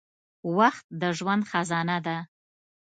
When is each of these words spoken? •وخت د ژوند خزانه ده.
•وخت 0.57 0.85
د 1.01 1.03
ژوند 1.17 1.43
خزانه 1.49 1.97
ده. 2.05 2.17